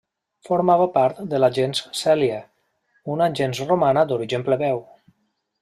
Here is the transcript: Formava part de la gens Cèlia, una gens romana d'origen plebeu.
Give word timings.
Formava 0.47 0.87
part 0.95 1.19
de 1.33 1.41
la 1.43 1.49
gens 1.57 1.83
Cèlia, 2.01 2.39
una 3.17 3.31
gens 3.41 3.63
romana 3.75 4.09
d'origen 4.13 4.49
plebeu. 4.49 4.85